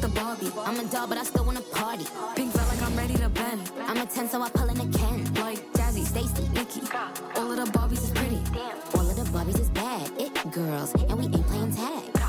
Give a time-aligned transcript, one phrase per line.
[0.00, 0.50] the Barbie.
[0.64, 2.06] I'm a doll, but I still wanna party.
[2.34, 3.70] Pink felt like I'm ready to bend.
[3.86, 5.24] I'm a 10, so I pull in a Ken.
[5.34, 6.80] Like Jazzy, Stacy, Nikki.
[7.36, 8.40] All of the Barbies is pretty.
[8.94, 10.10] All of the Barbies is bad.
[10.18, 12.20] It girls, and we ain't playing tag.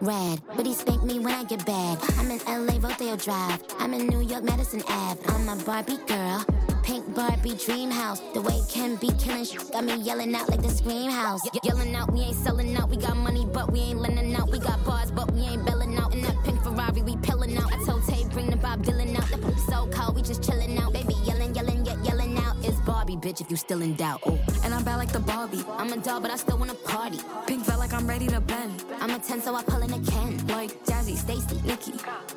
[0.00, 1.98] Rad, but he spank me when I get bad.
[2.18, 3.62] I'm in LA, Rodeo Drive.
[3.78, 5.20] I'm in New York, Madison Ave.
[5.28, 6.44] I'm a Barbie girl.
[6.84, 8.20] Pink Barbie dream house.
[8.34, 11.40] The way Ken be killing sh- got me yelling out like the scream house.
[11.54, 12.90] Ye- yelling out, we ain't selling out.
[12.90, 14.50] We got money, but we ain't lending out.
[14.50, 16.12] We got bars, but we ain't belling out.
[16.14, 17.72] In that pink Ferrari, we pillin' out.
[17.72, 19.28] I told Tay, bring the Bob Dylan out.
[19.30, 20.92] The poop so cold, we just chillin' out.
[20.92, 22.56] Baby, yelling, yelling, yet yelling out.
[22.62, 24.20] It's Barbie, bitch, if you still in doubt.
[24.26, 24.38] Oh.
[24.62, 25.64] And I'm bad like the Barbie.
[25.78, 27.18] I'm a doll, but I still wanna party.
[27.46, 28.84] Pink felt like I'm ready to bend.
[29.00, 30.46] I'm a 10, so I pull in a Ken.
[30.48, 31.94] Like Jazzy, Stacy, Nikki.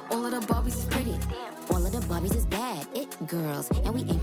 [0.10, 1.18] All of the Barbies is pretty.
[1.70, 2.88] All of the Barbies is bad.
[2.96, 4.17] It girls, and we ain't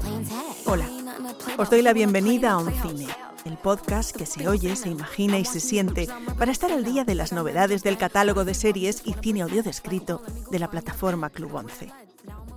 [1.57, 3.07] os doy la bienvenida a Oncine,
[3.45, 7.15] el podcast que se oye, se imagina y se siente para estar al día de
[7.15, 11.93] las novedades del catálogo de series y cine audio descrito de la plataforma Club 11.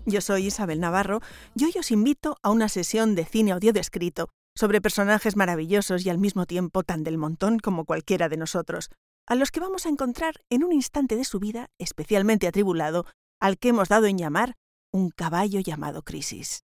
[0.06, 1.22] Yo soy Isabel Navarro
[1.54, 6.10] y hoy os invito a una sesión de cine audio descrito sobre personajes maravillosos y
[6.10, 8.90] al mismo tiempo tan del montón como cualquiera de nosotros,
[9.28, 13.06] a los que vamos a encontrar en un instante de su vida especialmente atribulado
[13.40, 14.56] al que hemos dado en llamar
[14.92, 16.64] un caballo llamado crisis.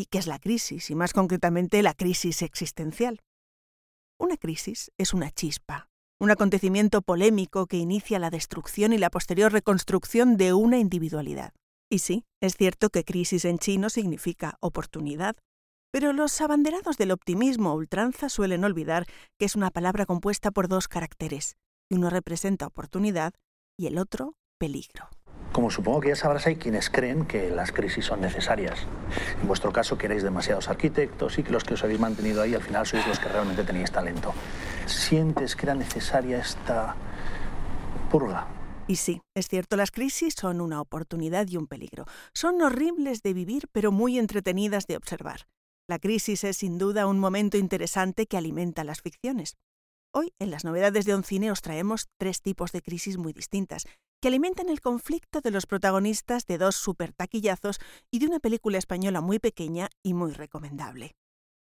[0.00, 0.88] ¿Y qué es la crisis?
[0.88, 3.20] Y más concretamente la crisis existencial.
[4.18, 9.52] Una crisis es una chispa, un acontecimiento polémico que inicia la destrucción y la posterior
[9.52, 11.52] reconstrucción de una individualidad.
[11.90, 15.36] Y sí, es cierto que crisis en chino significa oportunidad,
[15.92, 19.04] pero los abanderados del optimismo a ultranza suelen olvidar
[19.38, 21.56] que es una palabra compuesta por dos caracteres,
[21.90, 23.34] y uno representa oportunidad
[23.78, 25.10] y el otro peligro.
[25.52, 28.86] Como supongo que ya sabrás, hay quienes creen que las crisis son necesarias.
[29.40, 32.54] En vuestro caso, que erais demasiados arquitectos y que los que os habéis mantenido ahí
[32.54, 34.32] al final sois los que realmente teníais talento.
[34.86, 36.94] ¿Sientes que era necesaria esta
[38.10, 38.46] purga?
[38.86, 42.06] Y sí, es cierto, las crisis son una oportunidad y un peligro.
[42.32, 45.46] Son horribles de vivir, pero muy entretenidas de observar.
[45.88, 49.56] La crisis es sin duda un momento interesante que alimenta las ficciones.
[50.12, 53.86] Hoy, en las novedades de Oncine, os traemos tres tipos de crisis muy distintas,
[54.20, 57.78] que alimentan el conflicto de los protagonistas de dos supertaquillazos
[58.10, 61.16] y de una película española muy pequeña y muy recomendable.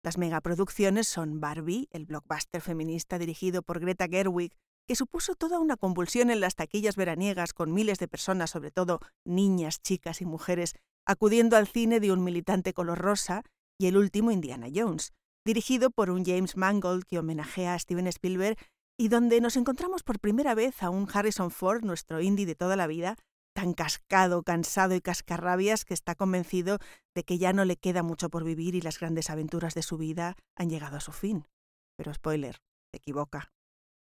[0.03, 4.53] Las megaproducciones son Barbie, el blockbuster feminista dirigido por Greta Gerwig,
[4.87, 8.99] que supuso toda una convulsión en las taquillas veraniegas con miles de personas, sobre todo
[9.25, 10.73] niñas, chicas y mujeres,
[11.05, 13.43] acudiendo al cine de un militante color rosa,
[13.77, 15.13] y el último Indiana Jones,
[15.45, 18.57] dirigido por un James Mangold que homenajea a Steven Spielberg
[18.99, 22.75] y donde nos encontramos por primera vez a un Harrison Ford, nuestro indie de toda
[22.75, 23.15] la vida,
[23.53, 26.79] tan cascado, cansado y cascarrabias que está convencido
[27.15, 29.97] de que ya no le queda mucho por vivir y las grandes aventuras de su
[29.97, 31.47] vida han llegado a su fin.
[31.95, 32.57] Pero spoiler,
[32.91, 33.53] se equivoca.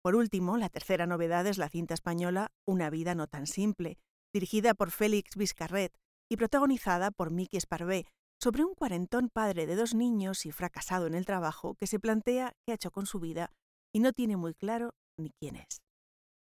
[0.03, 3.99] Por último, la tercera novedad es la cinta española Una vida no tan simple,
[4.35, 5.97] dirigida por Félix Vizcarret
[6.29, 8.07] y protagonizada por Miki Esparvé,
[8.41, 12.57] sobre un cuarentón padre de dos niños y fracasado en el trabajo que se plantea
[12.67, 13.53] qué ha hecho con su vida
[13.95, 15.83] y no tiene muy claro ni quién es.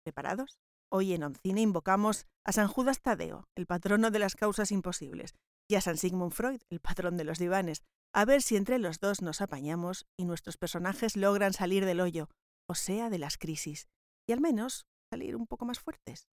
[0.04, 0.58] ¿Preparados?
[0.90, 5.34] Hoy en Oncine invocamos a San Judas Tadeo, el patrono de las causas imposibles,
[5.70, 7.82] y a San Sigmund Freud, el patrón de los divanes,
[8.14, 12.30] a ver si entre los dos nos apañamos y nuestros personajes logran salir del hoyo,
[12.68, 13.86] o sea, de las crisis,
[14.26, 16.28] y al menos salir un poco más fuertes.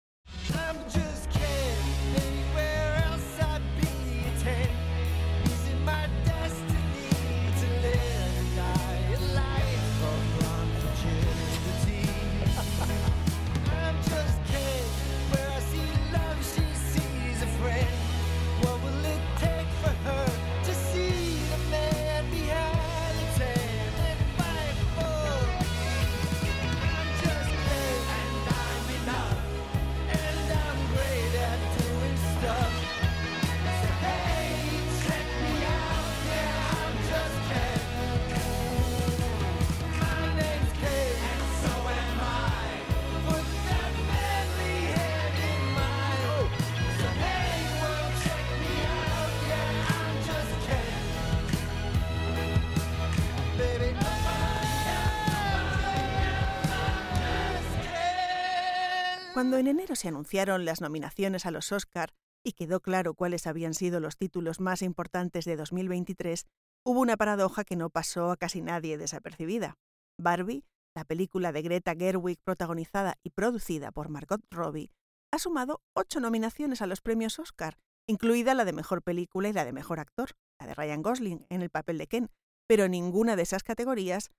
[59.33, 62.13] Cuando en enero se anunciaron las nominaciones a los Oscar
[62.44, 66.45] y quedó claro cuáles habían sido los títulos más importantes de 2023,
[66.85, 69.80] hubo una paradoja que no pasó a casi nadie desapercibida.
[70.19, 70.65] Barbie,
[70.95, 74.91] la película de Greta Gerwig protagonizada y producida por Margot Robbie,
[75.31, 79.65] ha sumado ocho nominaciones a los premios Oscar, incluida la de Mejor Película y la
[79.65, 82.30] de Mejor Actor, la de Ryan Gosling en el papel de Ken,
[82.68, 84.30] pero ninguna de esas categorías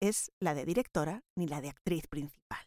[0.00, 2.64] es la de directora ni la de actriz principal.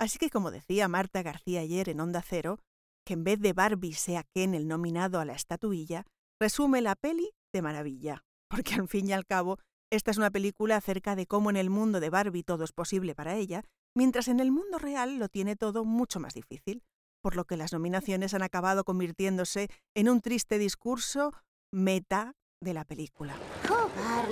[0.00, 2.58] Así que, como decía Marta García ayer en Onda Cero,
[3.06, 6.06] que en vez de Barbie sea Ken el nominado a la estatuilla,
[6.40, 9.58] resume la peli de maravilla, porque al fin y al cabo
[9.92, 13.14] esta es una película acerca de cómo en el mundo de Barbie todo es posible
[13.14, 13.62] para ella,
[13.94, 16.82] mientras en el mundo real lo tiene todo mucho más difícil,
[17.22, 21.32] por lo que las nominaciones han acabado convirtiéndose en un triste discurso
[21.72, 23.36] meta de la película.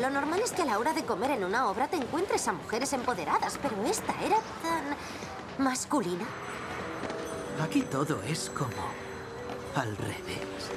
[0.01, 2.53] Lo normal es que a la hora de comer en una obra te encuentres a
[2.53, 4.97] mujeres empoderadas, pero esta era tan
[5.59, 6.27] masculina.
[7.61, 8.71] Aquí todo es como
[9.75, 10.71] al revés.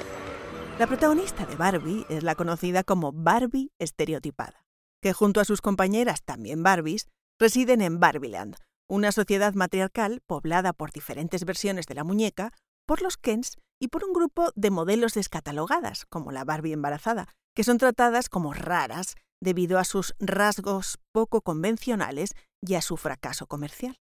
[0.79, 4.65] La protagonista de Barbie es la conocida como Barbie estereotipada,
[5.01, 7.07] que junto a sus compañeras también Barbies
[7.39, 8.55] residen en Barbieland,
[8.89, 12.51] una sociedad matriarcal poblada por diferentes versiones de la muñeca,
[12.87, 17.63] por los Kens y por un grupo de modelos descatalogadas, como la Barbie embarazada, que
[17.63, 23.97] son tratadas como raras debido a sus rasgos poco convencionales y a su fracaso comercial.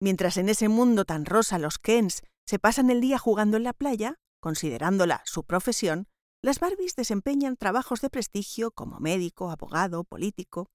[0.00, 3.72] Mientras en ese mundo tan rosa los Kens se pasan el día jugando en la
[3.72, 6.06] playa, considerándola su profesión,
[6.42, 10.70] las Barbies desempeñan trabajos de prestigio como médico, abogado, político.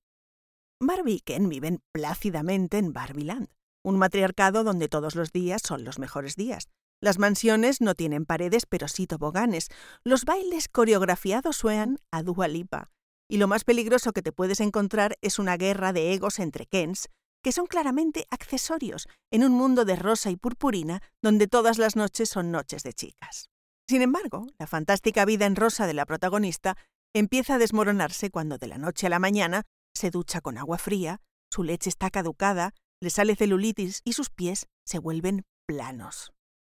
[0.81, 3.49] Barbie y Ken viven plácidamente en Barbieland,
[3.83, 6.69] un matriarcado donde todos los días son los mejores días.
[6.99, 9.69] Las mansiones no tienen paredes, pero sí toboganes.
[10.03, 12.89] Los bailes coreografiados suenan a Dua Lipa.
[13.29, 17.07] Y lo más peligroso que te puedes encontrar es una guerra de egos entre Kens,
[17.43, 22.29] que son claramente accesorios en un mundo de rosa y purpurina donde todas las noches
[22.29, 23.49] son noches de chicas.
[23.87, 26.77] Sin embargo, la fantástica vida en rosa de la protagonista
[27.13, 31.19] empieza a desmoronarse cuando de la noche a la mañana se ducha con agua fría,
[31.51, 36.31] su leche está caducada, le sale celulitis y sus pies se vuelven planos.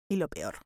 [0.09, 0.61] Y lo peor,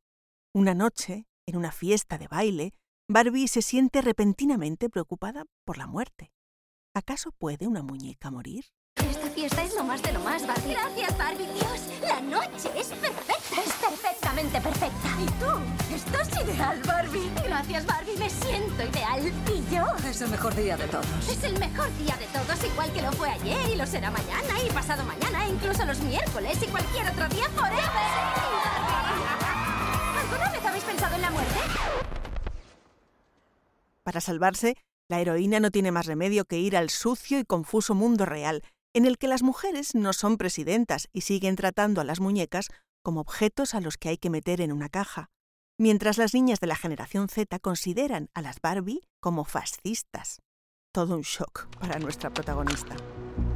[0.53, 2.73] una noche, en una fiesta de baile,
[3.09, 6.31] Barbie se siente repentinamente preocupada por la muerte.
[6.95, 8.65] ¿Acaso puede una muñeca morir?
[9.13, 10.73] Esta fiesta es lo más de lo más, Barbie.
[10.73, 11.45] Gracias, Barbie.
[11.53, 13.61] Dios, la noche es perfecta.
[13.61, 15.09] Es perfectamente perfecta.
[15.21, 17.31] Y tú, estás ideal, Barbie.
[17.43, 18.17] Gracias, Barbie.
[18.17, 19.31] Me siento ideal.
[19.53, 19.85] ¿Y yo?
[20.09, 21.29] Es el mejor día de todos.
[21.29, 24.55] Es el mejor día de todos, igual que lo fue ayer y lo será mañana
[24.67, 27.83] y pasado mañana, e incluso los miércoles y cualquier otro día forever.
[30.21, 31.59] ¿Alguna vez habéis pensado en la muerte?
[34.01, 34.75] Para salvarse,
[35.07, 38.63] la heroína no tiene más remedio que ir al sucio y confuso mundo real,
[38.93, 42.69] en el que las mujeres no son presidentas y siguen tratando a las muñecas
[43.03, 45.29] como objetos a los que hay que meter en una caja,
[45.77, 50.41] mientras las niñas de la generación Z consideran a las Barbie como fascistas.
[50.93, 52.95] Todo un shock para nuestra protagonista.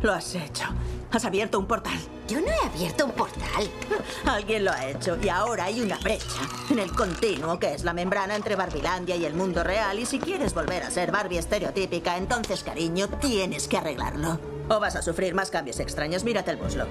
[0.01, 0.65] Lo has hecho.
[1.11, 1.99] Has abierto un portal.
[2.27, 3.69] Yo no he abierto un portal.
[4.25, 6.41] Alguien lo ha hecho y ahora hay una brecha
[6.71, 10.17] en el continuo que es la membrana entre Barbilandia y el mundo real y si
[10.17, 14.56] quieres volver a ser Barbie estereotípica, entonces cariño, tienes que arreglarlo.
[14.69, 16.23] O vas a sufrir más cambios extraños.
[16.23, 16.85] Mírate el muslo.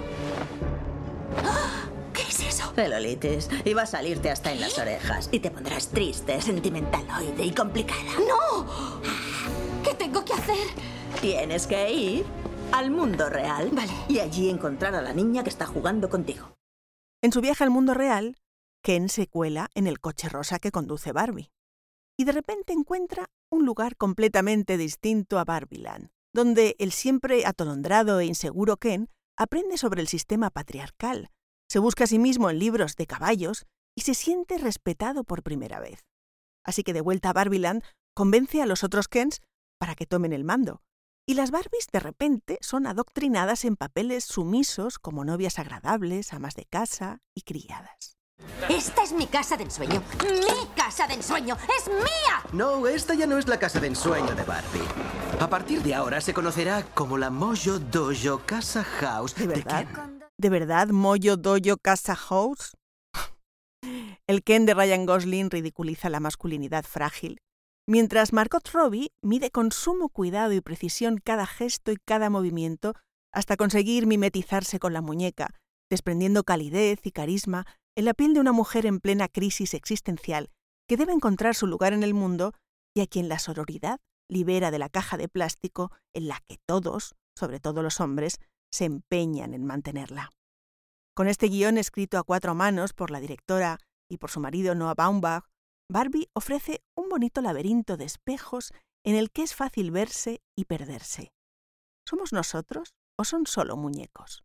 [2.12, 2.72] ¿Qué es eso?
[2.74, 3.48] Celolitis.
[3.64, 5.28] Y va a salirte hasta en las orejas.
[5.32, 8.02] Y te pondrás triste, sentimentaloide y complicada.
[8.26, 8.66] ¡No!
[9.84, 10.66] ¿Qué tengo que hacer?
[11.20, 12.24] Tienes que ir
[12.72, 13.70] al mundo real.
[13.72, 13.92] Vale.
[14.08, 16.56] Y allí encontrar a la niña que está jugando contigo.
[17.22, 18.36] En su viaje al mundo real,
[18.82, 21.50] Ken se cuela en el coche rosa que conduce Barbie.
[22.16, 28.26] Y de repente encuentra un lugar completamente distinto a Barbieland, donde el siempre atolondrado e
[28.26, 31.30] inseguro Ken aprende sobre el sistema patriarcal,
[31.66, 33.64] se busca a sí mismo en libros de caballos
[33.96, 36.04] y se siente respetado por primera vez.
[36.62, 37.82] Así que de vuelta a Barbieland,
[38.14, 39.40] convence a los otros Kens
[39.78, 40.82] para que tomen el mando.
[41.26, 46.66] Y las Barbies de repente son adoctrinadas en papeles sumisos como novias agradables, amas de
[46.66, 48.18] casa y criadas.
[48.68, 50.02] Esta es mi casa de ensueño.
[50.22, 51.56] ¡Mi casa de ensueño!
[51.78, 52.42] ¡Es mía!
[52.52, 55.25] No, esta ya no es la casa de ensueño de Barbie.
[55.38, 59.86] A partir de ahora se conocerá como la Mojo Dojo Casa House ¿De verdad?
[60.38, 62.74] ¿De verdad Moyo Doyo Casa House?
[64.26, 67.38] El Ken de Ryan Gosling ridiculiza la masculinidad frágil,
[67.86, 72.94] mientras Margot Robbie mide con sumo cuidado y precisión cada gesto y cada movimiento
[73.32, 75.54] hasta conseguir mimetizarse con la muñeca,
[75.90, 80.50] desprendiendo calidez y carisma en la piel de una mujer en plena crisis existencial
[80.88, 82.54] que debe encontrar su lugar en el mundo
[82.94, 87.14] y a quien la sororidad libera de la caja de plástico en la que todos,
[87.36, 88.38] sobre todo los hombres,
[88.72, 90.30] se empeñan en mantenerla.
[91.14, 93.78] Con este guion escrito a cuatro manos por la directora
[94.10, 95.44] y por su marido Noah Baumbach,
[95.90, 98.72] Barbie ofrece un bonito laberinto de espejos
[99.04, 101.32] en el que es fácil verse y perderse.
[102.06, 104.44] ¿Somos nosotros o son solo muñecos?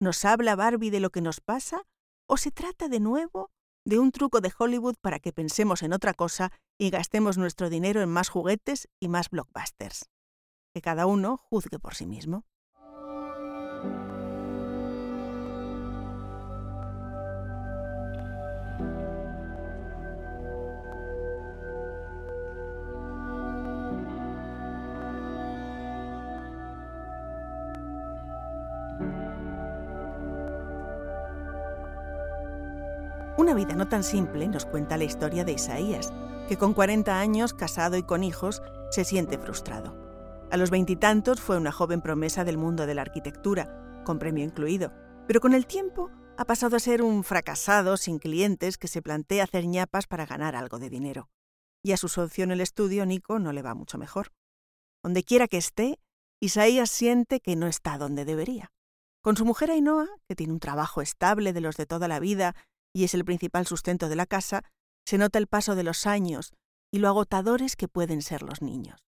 [0.00, 1.82] ¿Nos habla Barbie de lo que nos pasa
[2.28, 3.50] o se trata de nuevo
[3.86, 8.02] de un truco de Hollywood para que pensemos en otra cosa y gastemos nuestro dinero
[8.02, 10.10] en más juguetes y más blockbusters.
[10.74, 12.44] Que cada uno juzgue por sí mismo.
[33.38, 36.12] Una vida no tan simple nos cuenta la historia de Isaías,
[36.48, 39.96] que con 40 años, casado y con hijos, se siente frustrado.
[40.50, 44.92] A los veintitantos fue una joven promesa del mundo de la arquitectura, con premio incluido,
[45.26, 49.44] pero con el tiempo ha pasado a ser un fracasado sin clientes que se plantea
[49.44, 51.28] hacer ñapas para ganar algo de dinero.
[51.82, 54.32] Y a su socio en el estudio, Nico, no le va mucho mejor.
[55.02, 55.98] Donde quiera que esté,
[56.40, 58.72] Isaías siente que no está donde debería.
[59.22, 62.54] Con su mujer Ainhoa, que tiene un trabajo estable de los de toda la vida
[62.92, 64.62] y es el principal sustento de la casa,
[65.06, 66.52] se nota el paso de los años
[66.90, 69.06] y lo agotadores que pueden ser los niños.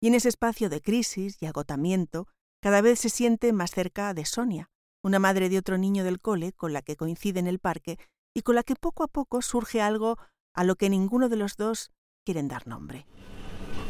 [0.00, 2.26] Y en ese espacio de crisis y agotamiento,
[2.62, 4.70] cada vez se siente más cerca de Sonia,
[5.02, 7.98] una madre de otro niño del cole con la que coincide en el parque
[8.34, 10.18] y con la que poco a poco surge algo
[10.54, 11.90] a lo que ninguno de los dos
[12.24, 13.06] quieren dar nombre.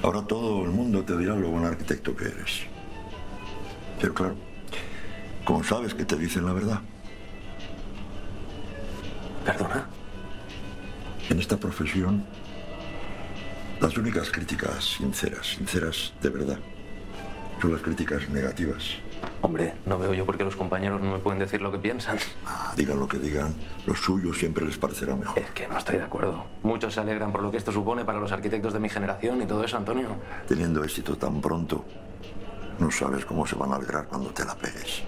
[0.03, 2.63] Ahora todo el mundo te dirá lo buen arquitecto que eres.
[4.01, 4.37] Pero claro,
[5.45, 6.83] ¿cómo sabes que te dicen la verdad?
[11.37, 12.25] En esta profesión,
[13.79, 16.59] las únicas críticas sinceras, sinceras de verdad,
[17.61, 18.83] son las críticas negativas.
[19.43, 22.17] Hombre, no veo yo por qué los compañeros no me pueden decir lo que piensan.
[22.47, 25.39] Ah, digan lo que digan, lo suyo siempre les parecerá mejor.
[25.39, 26.47] Es que no estoy de acuerdo.
[26.63, 29.45] Muchos se alegran por lo que esto supone para los arquitectos de mi generación y
[29.45, 30.17] todo eso, Antonio.
[30.49, 31.85] Teniendo éxito tan pronto,
[32.79, 35.03] no sabes cómo se van a alegrar cuando te la pegues.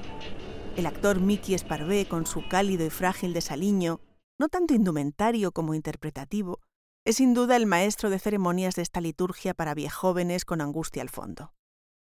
[0.76, 4.00] El actor Mickey Esparvé, con su cálido y frágil desaliño,
[4.38, 6.60] no tanto indumentario como interpretativo,
[7.04, 11.08] es sin duda el maestro de ceremonias de esta liturgia para viejóvenes con angustia al
[11.08, 11.54] fondo.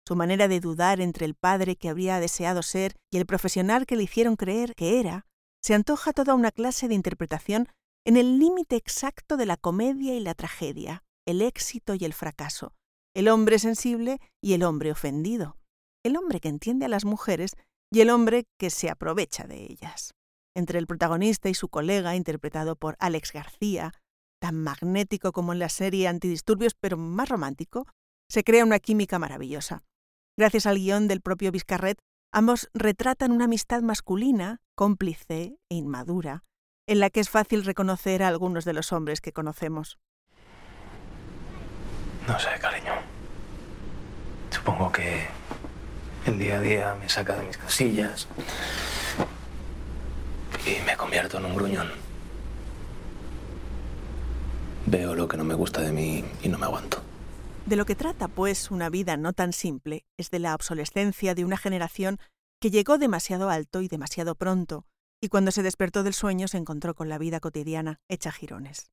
[0.07, 3.95] Su manera de dudar entre el padre que habría deseado ser y el profesional que
[3.95, 5.25] le hicieron creer que era,
[5.63, 7.69] se antoja toda una clase de interpretación
[8.05, 12.73] en el límite exacto de la comedia y la tragedia, el éxito y el fracaso,
[13.15, 15.57] el hombre sensible y el hombre ofendido,
[16.03, 17.55] el hombre que entiende a las mujeres
[17.91, 20.14] y el hombre que se aprovecha de ellas.
[20.55, 23.91] Entre el protagonista y su colega, interpretado por Alex García,
[24.39, 27.87] tan magnético como en la serie Antidisturbios, pero más romántico,
[28.29, 29.83] se crea una química maravillosa.
[30.37, 31.99] Gracias al guion del propio Vizcarret,
[32.31, 36.43] ambos retratan una amistad masculina, cómplice e inmadura,
[36.87, 39.97] en la que es fácil reconocer a algunos de los hombres que conocemos.
[42.27, 42.93] No sé, cariño.
[44.51, 45.27] Supongo que
[46.25, 48.27] el día a día me saca de mis casillas
[50.65, 51.87] y me convierto en un gruñón.
[54.87, 57.01] Veo lo que no me gusta de mí y no me aguanto.
[57.65, 61.45] De lo que trata, pues, una vida no tan simple es de la obsolescencia de
[61.45, 62.19] una generación
[62.61, 64.85] que llegó demasiado alto y demasiado pronto,
[65.21, 68.91] y cuando se despertó del sueño se encontró con la vida cotidiana hecha girones.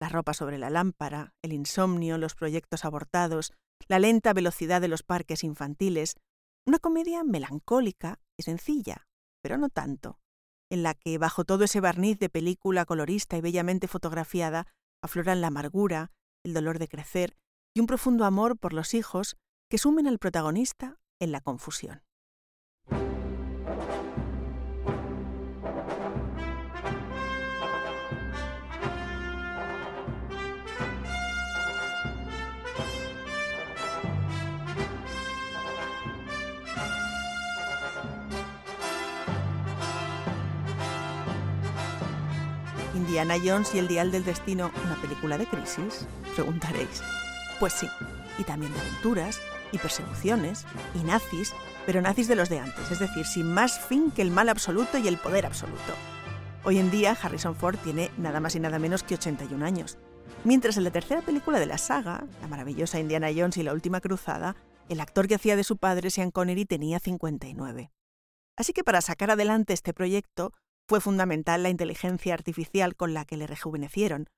[0.00, 3.52] La ropa sobre la lámpara, el insomnio, los proyectos abortados,
[3.88, 6.16] la lenta velocidad de los parques infantiles,
[6.66, 9.06] una comedia melancólica y sencilla,
[9.42, 10.18] pero no tanto,
[10.70, 14.66] en la que bajo todo ese barniz de película colorista y bellamente fotografiada
[15.02, 16.10] afloran la amargura,
[16.44, 17.36] el dolor de crecer
[17.74, 19.36] y un profundo amor por los hijos
[19.68, 22.02] que sumen al protagonista en la confusión.
[43.14, 46.04] Indiana Jones y el Dial del Destino, una película de crisis,
[46.34, 47.00] preguntaréis.
[47.60, 47.88] Pues sí,
[48.38, 49.40] y también de aventuras,
[49.70, 50.66] y persecuciones,
[50.96, 51.54] y nazis,
[51.86, 54.98] pero nazis de los de antes, es decir, sin más fin que el mal absoluto
[54.98, 55.94] y el poder absoluto.
[56.64, 59.96] Hoy en día Harrison Ford tiene nada más y nada menos que 81 años,
[60.42, 64.00] mientras en la tercera película de la saga, la maravillosa Indiana Jones y la Última
[64.00, 64.56] Cruzada,
[64.88, 67.92] el actor que hacía de su padre, Sean Connery, tenía 59.
[68.56, 70.52] Así que para sacar adelante este proyecto
[70.86, 74.28] fue fundamental la inteligencia artificial con la que le rejuvenecieron,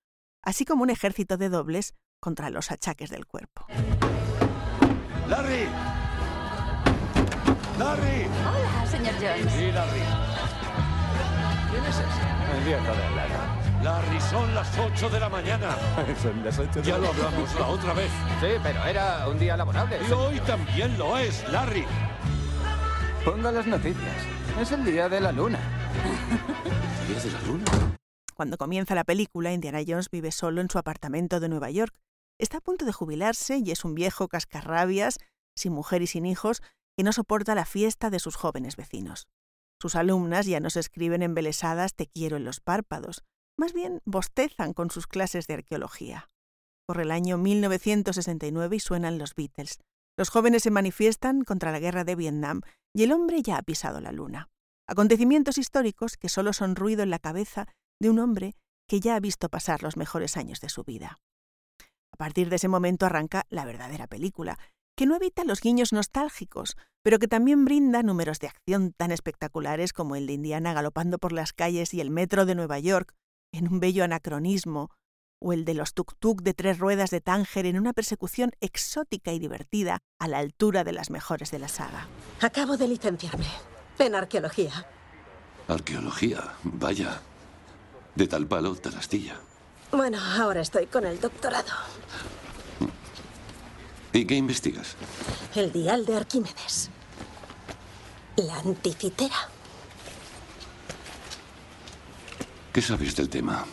[0.42, 3.66] así como un ejército de dobles contra los achaques del cuerpo.
[5.28, 5.66] ¡Larry!
[7.78, 8.26] ¡Larry!
[8.46, 9.52] Hola, señor Jones.
[9.52, 10.00] Sí, Larry.
[11.70, 12.58] ¿Quién es ese?
[12.58, 13.82] El viejo de Larry.
[13.82, 15.76] Larry, son las 8 de la mañana.
[16.22, 18.10] Son las 8 de Ya la lo hablamos la otra vez.
[18.40, 19.98] Sí, pero era un día laborable.
[20.08, 21.84] Y hoy también lo es, Larry.
[23.24, 24.16] Ponga las noticias.
[24.60, 25.75] Es el día de la luna.
[28.34, 31.94] Cuando comienza la película, Indiana Jones vive solo en su apartamento de Nueva York.
[32.38, 35.18] Está a punto de jubilarse y es un viejo cascarrabias,
[35.56, 36.62] sin mujer y sin hijos,
[36.96, 39.26] que no soporta la fiesta de sus jóvenes vecinos.
[39.80, 43.24] Sus alumnas ya no se escriben embelesadas te quiero en los párpados,
[43.58, 46.28] más bien bostezan con sus clases de arqueología.
[46.86, 49.78] Corre el año 1969 y suenan los Beatles.
[50.18, 52.60] Los jóvenes se manifiestan contra la guerra de Vietnam
[52.94, 54.50] y el hombre ya ha pisado la luna.
[54.88, 57.66] Acontecimientos históricos que solo son ruido en la cabeza
[58.00, 58.54] de un hombre
[58.88, 61.18] que ya ha visto pasar los mejores años de su vida.
[62.12, 64.58] A partir de ese momento arranca la verdadera película,
[64.96, 69.92] que no evita los guiños nostálgicos, pero que también brinda números de acción tan espectaculares
[69.92, 73.12] como el de Indiana galopando por las calles y el metro de Nueva York,
[73.52, 74.90] en un bello anacronismo,
[75.42, 79.38] o el de los tuk-tuk de tres ruedas de Tánger en una persecución exótica y
[79.38, 82.08] divertida a la altura de las mejores de la saga.
[82.40, 83.46] Acabo de licenciarme
[83.98, 84.86] en arqueología.
[85.68, 87.20] Arqueología, vaya.
[88.14, 89.36] De tal palo, tal astilla.
[89.92, 91.72] Bueno, ahora estoy con el doctorado.
[94.12, 94.96] ¿Y qué investigas?
[95.54, 96.90] El dial de Arquímedes.
[98.36, 99.36] La anticitera.
[102.72, 103.64] ¿Qué sabes del tema?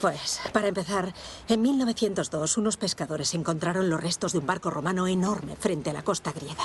[0.00, 1.12] Pues, para empezar,
[1.46, 6.02] en 1902 unos pescadores encontraron los restos de un barco romano enorme frente a la
[6.02, 6.64] costa griega.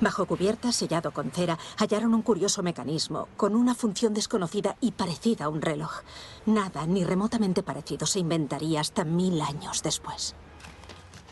[0.00, 5.44] Bajo cubierta, sellado con cera, hallaron un curioso mecanismo con una función desconocida y parecida
[5.44, 6.02] a un reloj.
[6.44, 10.34] Nada ni remotamente parecido se inventaría hasta mil años después.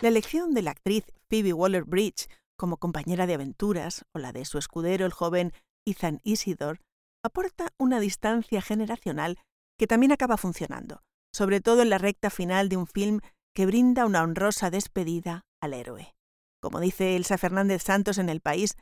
[0.03, 4.57] La elección de la actriz Phoebe Waller-Bridge como compañera de aventuras o la de su
[4.59, 5.53] escudero el joven
[5.85, 6.79] Ethan Isidore
[7.25, 9.41] aporta una distancia generacional
[9.77, 11.03] que también acaba funcionando
[11.33, 13.21] sobre todo en la recta final de un film
[13.55, 16.15] que brinda una honrosa despedida al héroe.
[16.61, 18.77] Como dice Elsa Fernández Santos en El País,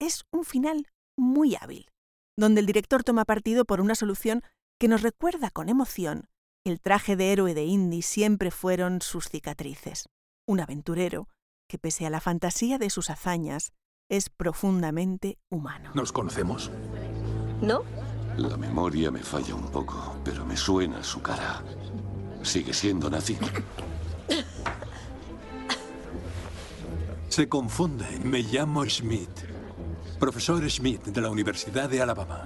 [0.00, 0.86] es un final
[1.16, 1.90] muy hábil,
[2.36, 4.42] donde el director toma partido por una solución
[4.80, 6.28] que nos recuerda con emoción
[6.64, 10.08] el traje de héroe de Indy siempre fueron sus cicatrices.
[10.46, 11.28] Un aventurero
[11.68, 13.72] que, pese a la fantasía de sus hazañas,
[14.08, 15.90] es profundamente humano.
[15.94, 16.70] ¿Nos conocemos?
[17.60, 17.82] ¿No?
[18.36, 21.62] La memoria me falla un poco, pero me suena su cara.
[22.42, 23.36] Sigue siendo nazi.
[27.28, 28.06] Se confunde.
[28.24, 29.46] Me llamo Schmidt.
[30.18, 32.44] Profesor Schmidt de la Universidad de Alabama.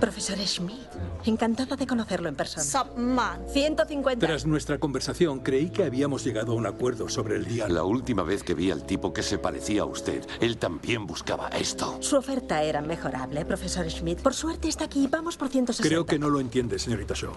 [0.00, 0.88] Profesor Schmidt,
[1.24, 2.64] encantada de conocerlo en persona.
[2.64, 4.26] Subman, 150.
[4.26, 7.68] Tras nuestra conversación, creí que habíamos llegado a un acuerdo sobre el día.
[7.68, 11.48] La última vez que vi al tipo que se parecía a usted, él también buscaba
[11.48, 11.96] esto.
[12.00, 14.20] Su oferta era mejorable, profesor Schmidt.
[14.20, 15.08] Por suerte está aquí.
[15.08, 15.88] Vamos por 160.
[15.88, 17.32] Creo que no lo entiende, señorita Shaw.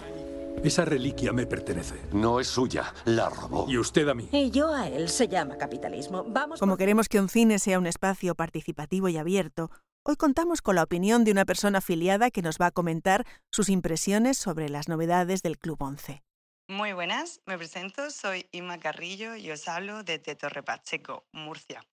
[0.64, 1.96] Esa reliquia me pertenece.
[2.12, 3.66] No es suya, la robó.
[3.68, 4.30] Y usted a mí.
[4.32, 5.10] Y yo a él.
[5.10, 6.24] Se llama capitalismo.
[6.28, 6.60] Vamos.
[6.60, 9.72] Como queremos que un cine sea un espacio participativo y abierto,
[10.04, 13.70] Hoy contamos con la opinión de una persona afiliada que nos va a comentar sus
[13.70, 16.24] impresiones sobre las novedades del Club 11.
[16.68, 21.86] Muy buenas, me presento, soy Inma Carrillo y os hablo desde Torre Pacheco, Murcia.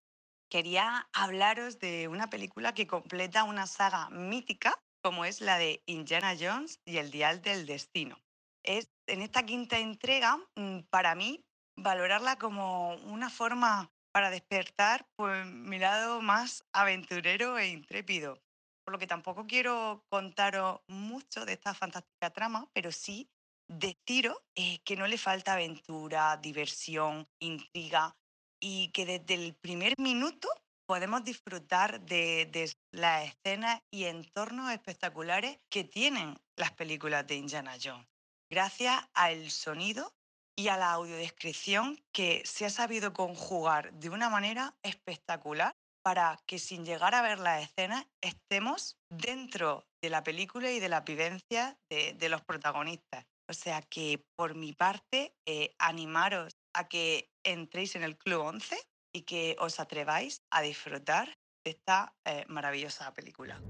[0.49, 6.35] Quería hablaros de una película que completa una saga mítica como es la de Indiana
[6.41, 8.17] Jones y el Dial del Destino.
[8.63, 11.45] Es en esta quinta entrega, mm, para mí,
[11.77, 18.41] valorarla como una forma para despertar pues, mi lado más aventurero e intrépido.
[18.85, 23.29] Por lo que tampoco quiero contaros mucho de esta fantástica trama, pero sí
[23.69, 28.17] deciros eh, que no le falta aventura, diversión, intriga
[28.61, 30.49] y que desde el primer minuto
[30.87, 37.77] podemos disfrutar de, de, las escenas y entornos espectaculares que tienen las películas de Indiana
[37.81, 38.09] Jones,
[38.51, 40.15] gracias al sonido
[40.59, 46.59] y a la audiodescripción que se ha sabido conjugar de una manera espectacular para que
[46.59, 51.79] sin llegar a ver la escena estemos dentro de la película y de la vivencia
[51.89, 53.25] de, los protagonistas.
[53.49, 58.77] O sea que por mi parte, eh, animaros a que entréis en el Club 11
[59.15, 61.29] y que os atreváis a disfrutar
[61.65, 63.61] de esta eh, maravillosa película.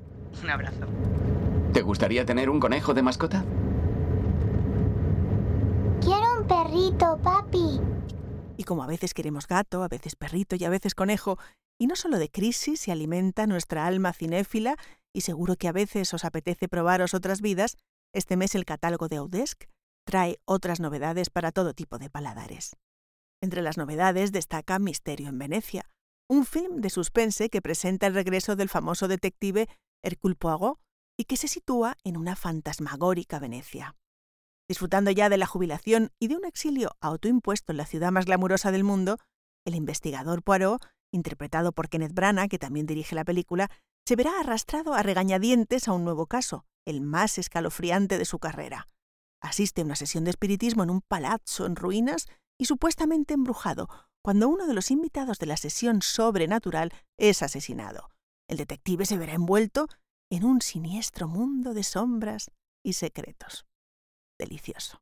[0.42, 0.86] Un abrazo.
[1.74, 3.44] ¿Te gustaría tener un conejo de mascota?
[6.00, 7.80] Quiero un perrito, papi.
[8.58, 11.38] Y como a veces queremos gato, a veces perrito y a veces conejo,
[11.80, 14.76] y no solo de crisis se alimenta nuestra alma cinéfila,
[15.14, 17.76] y seguro que a veces os apetece probaros otras vidas,
[18.12, 19.64] este mes el catálogo de Audesc
[20.04, 22.76] trae otras novedades para todo tipo de paladares.
[23.42, 25.88] Entre las novedades destaca Misterio en Venecia,
[26.28, 29.68] un film de suspense que presenta el regreso del famoso detective
[30.02, 30.78] Hercule Poirot
[31.16, 33.96] y que se sitúa en una fantasmagórica Venecia.
[34.68, 38.70] Disfrutando ya de la jubilación y de un exilio autoimpuesto en la ciudad más glamurosa
[38.70, 39.16] del mundo,
[39.64, 43.70] el investigador Poirot, interpretado por Kenneth Branagh, que también dirige la película,
[44.06, 48.86] se verá arrastrado a regañadientes a un nuevo caso, el más escalofriante de su carrera.
[49.40, 52.26] Asiste a una sesión de espiritismo en un palazzo en ruinas
[52.58, 53.88] y supuestamente embrujado,
[54.22, 58.10] cuando uno de los invitados de la sesión sobrenatural es asesinado.
[58.50, 59.88] El detective se verá envuelto
[60.30, 62.50] en un siniestro mundo de sombras
[62.84, 63.67] y secretos
[64.38, 65.00] delicioso.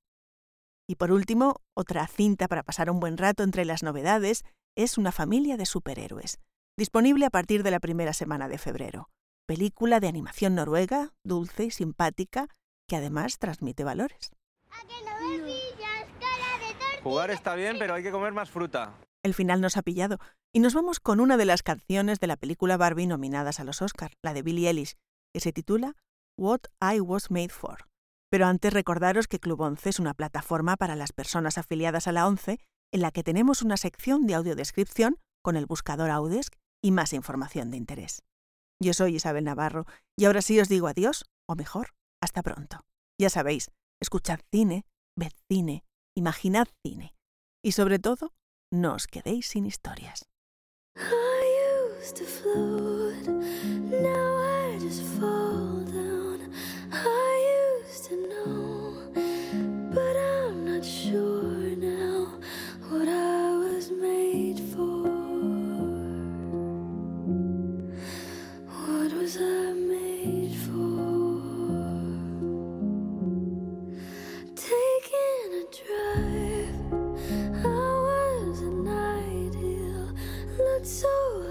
[0.88, 4.44] Y por último, otra cinta para pasar un buen rato entre las novedades
[4.76, 6.38] es Una familia de superhéroes,
[6.76, 9.08] disponible a partir de la primera semana de febrero.
[9.46, 12.48] Película de animación noruega, dulce y simpática,
[12.88, 14.32] que además transmite valores.
[17.02, 18.94] Jugar está bien, pero hay que comer más fruta.
[19.24, 20.18] El final nos ha pillado
[20.52, 23.82] y nos vamos con una de las canciones de la película Barbie nominadas a los
[23.82, 24.94] Oscar, la de Billie Eilish,
[25.32, 25.94] que se titula
[26.36, 27.88] What I Was Made For.
[28.30, 32.26] Pero antes recordaros que Club 11 es una plataforma para las personas afiliadas a la
[32.26, 32.58] 11
[32.92, 37.70] en la que tenemos una sección de audiodescripción con el buscador Audesk y más información
[37.70, 38.22] de interés.
[38.82, 39.86] Yo soy Isabel Navarro
[40.18, 42.80] y ahora sí os digo adiós, o mejor, hasta pronto.
[43.18, 44.84] Ya sabéis, escuchad cine,
[45.16, 45.84] ved cine,
[46.14, 47.16] imaginad cine
[47.66, 48.32] y sobre todo,
[48.72, 50.28] no os quedéis sin historias.
[58.08, 58.94] to know,
[59.92, 62.38] but I'm not sure now
[62.88, 65.08] what I was made for.
[68.68, 71.40] What was I made for?
[74.54, 76.78] Taking a drive,
[77.64, 80.14] I was an ideal,
[80.58, 81.45] looked so.